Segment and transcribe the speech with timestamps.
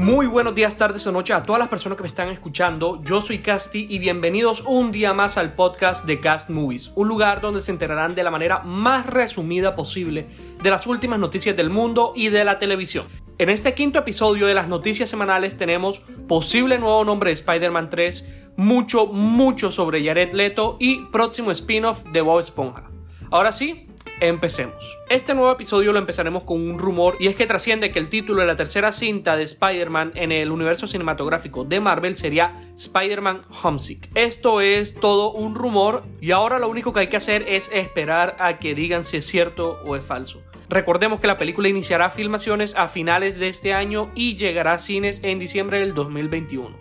[0.00, 3.02] Muy buenos días, tardes o noches a todas las personas que me están escuchando.
[3.04, 7.42] Yo soy Casti y bienvenidos un día más al podcast de Cast Movies, un lugar
[7.42, 10.26] donde se enterarán de la manera más resumida posible
[10.62, 13.08] de las últimas noticias del mundo y de la televisión.
[13.36, 18.54] En este quinto episodio de las noticias semanales tenemos posible nuevo nombre de Spider-Man 3,
[18.56, 22.90] mucho, mucho sobre Jared Leto y próximo spin-off de Bob Esponja.
[23.30, 23.89] Ahora sí,
[24.20, 24.98] Empecemos.
[25.08, 28.42] Este nuevo episodio lo empezaremos con un rumor y es que trasciende que el título
[28.42, 34.10] de la tercera cinta de Spider-Man en el universo cinematográfico de Marvel sería Spider-Man Homesick.
[34.14, 38.36] Esto es todo un rumor y ahora lo único que hay que hacer es esperar
[38.38, 40.42] a que digan si es cierto o es falso.
[40.68, 45.22] Recordemos que la película iniciará filmaciones a finales de este año y llegará a cines
[45.24, 46.76] en diciembre del 2021.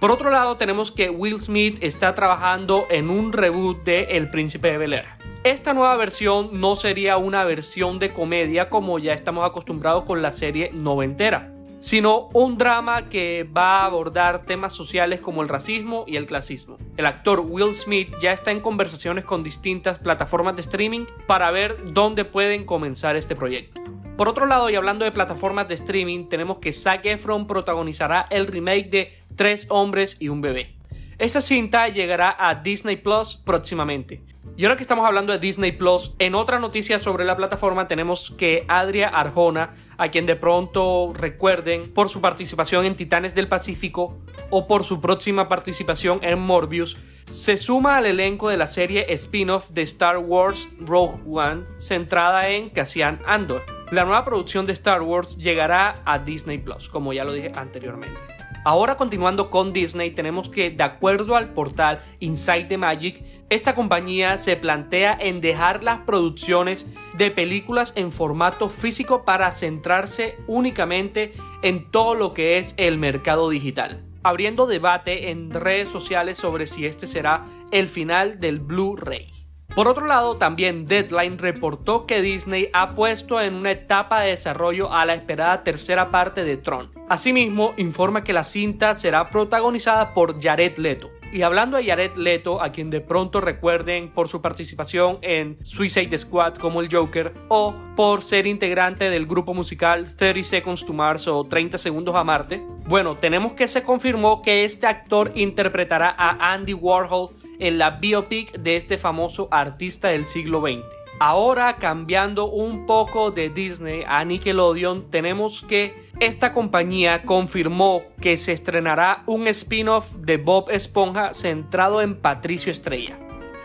[0.00, 4.72] Por otro lado, tenemos que Will Smith está trabajando en un reboot de El Príncipe
[4.72, 5.21] de Bel Air.
[5.44, 10.30] Esta nueva versión no sería una versión de comedia como ya estamos acostumbrados con la
[10.30, 16.14] serie noventera, sino un drama que va a abordar temas sociales como el racismo y
[16.14, 16.78] el clasismo.
[16.96, 21.92] El actor Will Smith ya está en conversaciones con distintas plataformas de streaming para ver
[21.92, 23.80] dónde pueden comenzar este proyecto.
[24.16, 28.46] Por otro lado, y hablando de plataformas de streaming, tenemos que Zac Efron protagonizará el
[28.46, 30.76] remake de Tres hombres y un bebé.
[31.22, 34.24] Esta cinta llegará a Disney Plus próximamente.
[34.56, 38.34] Y ahora que estamos hablando de Disney Plus, en otra noticia sobre la plataforma tenemos
[38.36, 44.18] que Adria Arjona, a quien de pronto recuerden por su participación en Titanes del Pacífico
[44.50, 46.96] o por su próxima participación en Morbius,
[47.28, 52.68] se suma al elenco de la serie spin-off de Star Wars Rogue One, centrada en
[52.68, 53.62] Cassian Andor.
[53.92, 58.41] La nueva producción de Star Wars llegará a Disney Plus, como ya lo dije anteriormente.
[58.64, 64.38] Ahora continuando con Disney, tenemos que de acuerdo al portal Inside the Magic, esta compañía
[64.38, 66.86] se plantea en dejar las producciones
[67.18, 73.50] de películas en formato físico para centrarse únicamente en todo lo que es el mercado
[73.50, 79.32] digital, abriendo debate en redes sociales sobre si este será el final del Blu-ray.
[79.74, 84.92] Por otro lado, también Deadline reportó que Disney ha puesto en una etapa de desarrollo
[84.92, 86.90] a la esperada tercera parte de Tron.
[87.12, 91.10] Asimismo, informa que la cinta será protagonizada por Jared Leto.
[91.30, 96.16] Y hablando de Jared Leto, a quien de pronto recuerden por su participación en Suicide
[96.16, 101.28] Squad como el Joker o por ser integrante del grupo musical 30 Seconds to Mars
[101.28, 106.54] o 30 Segundos a Marte, bueno, tenemos que se confirmó que este actor interpretará a
[106.54, 107.28] Andy Warhol
[107.58, 111.01] en la biopic de este famoso artista del siglo XX.
[111.24, 118.50] Ahora cambiando un poco de Disney a Nickelodeon, tenemos que esta compañía confirmó que se
[118.50, 123.16] estrenará un spin-off de Bob Esponja centrado en Patricio Estrella.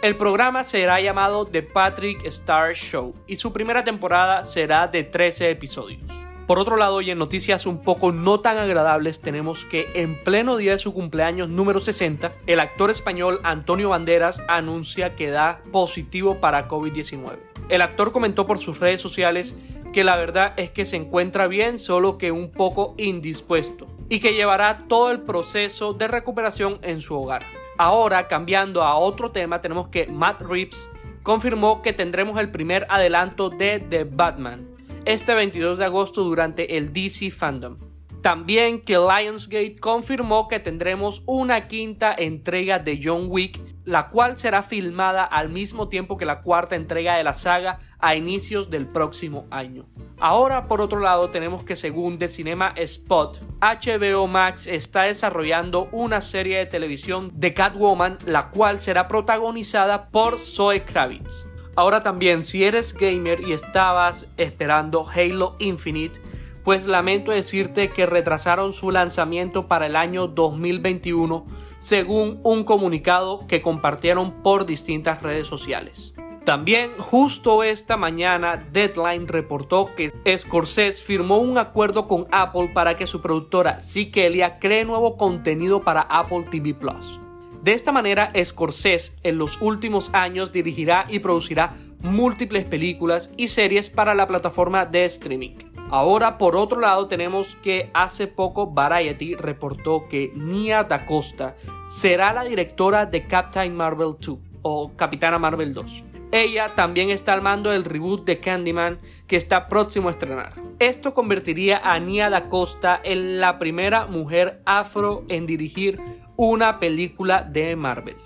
[0.00, 5.50] El programa será llamado The Patrick Star Show y su primera temporada será de 13
[5.50, 6.19] episodios.
[6.50, 10.56] Por otro lado, y en noticias un poco no tan agradables, tenemos que en pleno
[10.56, 16.40] día de su cumpleaños número 60, el actor español Antonio Banderas anuncia que da positivo
[16.40, 17.38] para COVID-19.
[17.68, 19.56] El actor comentó por sus redes sociales
[19.92, 24.34] que la verdad es que se encuentra bien, solo que un poco indispuesto, y que
[24.34, 27.44] llevará todo el proceso de recuperación en su hogar.
[27.78, 30.90] Ahora, cambiando a otro tema, tenemos que Matt Reeves
[31.22, 36.92] confirmó que tendremos el primer adelanto de The Batman, este 22 de agosto durante el
[36.92, 37.78] DC Fandom.
[38.22, 44.62] También que Lionsgate confirmó que tendremos una quinta entrega de John Wick, la cual será
[44.62, 49.46] filmada al mismo tiempo que la cuarta entrega de la saga a inicios del próximo
[49.50, 49.86] año.
[50.18, 56.20] Ahora, por otro lado, tenemos que según The Cinema Spot, HBO Max está desarrollando una
[56.20, 61.49] serie de televisión de Catwoman, la cual será protagonizada por Zoe Kravitz.
[61.76, 66.20] Ahora también, si eres gamer y estabas esperando Halo Infinite,
[66.64, 71.46] pues lamento decirte que retrasaron su lanzamiento para el año 2021
[71.78, 76.14] según un comunicado que compartieron por distintas redes sociales.
[76.44, 83.06] También justo esta mañana Deadline reportó que Scorsese firmó un acuerdo con Apple para que
[83.06, 87.20] su productora Sikelia cree nuevo contenido para Apple TV Plus.
[87.62, 93.90] De esta manera, Scorsese en los últimos años dirigirá y producirá múltiples películas y series
[93.90, 95.56] para la plataforma de streaming.
[95.90, 102.32] Ahora, por otro lado, tenemos que hace poco Variety reportó que Nia Da Costa será
[102.32, 106.04] la directora de Captain Marvel 2 o Capitana Marvel 2.
[106.32, 110.52] Ella también está al mando del reboot de Candyman que está próximo a estrenar.
[110.78, 116.00] Esto convertiría a Nia Da Costa en la primera mujer afro en dirigir
[116.42, 118.16] una película de Marvel.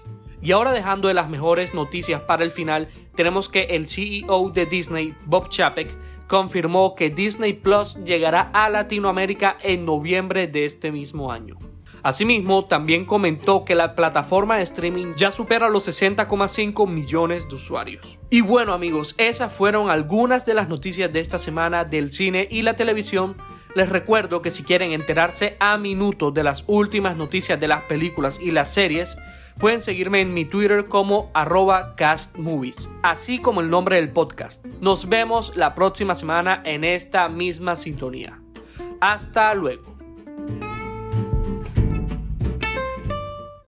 [0.41, 4.67] Y ahora dejando de las mejores noticias para el final, tenemos que el CEO de
[4.67, 5.93] Disney, Bob Chapek,
[6.29, 11.59] confirmó que Disney Plus llegará a Latinoamérica en noviembre de este mismo año.
[12.05, 18.21] Asimismo, también comentó que la plataforma de streaming ya supera los 60,5 millones de usuarios.
[18.31, 22.63] Y bueno amigos, esas fueron algunas de las noticias de esta semana del cine y
[22.63, 23.37] la televisión.
[23.75, 28.39] Les recuerdo que si quieren enterarse a minuto de las últimas noticias de las películas
[28.41, 29.17] y las series,
[29.59, 34.65] pueden seguirme en mi Twitter como arroba castmovies, así como el nombre del podcast.
[34.81, 38.41] Nos vemos la próxima semana en esta misma sintonía.
[39.01, 39.94] Hasta luego.